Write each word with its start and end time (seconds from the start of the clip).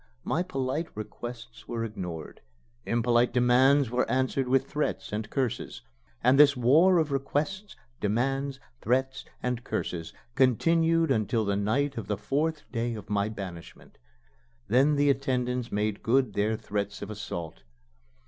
My 0.23 0.41
polite 0.41 0.87
requests 0.95 1.67
were 1.67 1.83
ignored; 1.83 2.41
impolite 2.87 3.31
demands 3.31 3.91
were 3.91 4.09
answered 4.09 4.47
with 4.47 4.65
threats 4.65 5.13
and 5.13 5.29
curses. 5.29 5.83
And 6.23 6.39
this 6.39 6.57
war 6.57 6.97
of 6.97 7.11
requests, 7.11 7.75
demands, 7.99 8.59
threats, 8.81 9.25
and 9.43 9.63
curses 9.63 10.11
continued 10.33 11.11
until 11.11 11.45
the 11.45 11.55
night 11.55 11.97
of 11.99 12.07
the 12.07 12.17
fourth 12.17 12.63
day 12.71 12.95
of 12.95 13.11
my 13.11 13.29
banishment. 13.29 13.99
Then 14.67 14.95
the 14.95 15.11
attendants 15.11 15.71
made 15.71 16.01
good 16.01 16.33
their 16.33 16.57
threats 16.57 17.03
of 17.03 17.11
assault. 17.11 17.61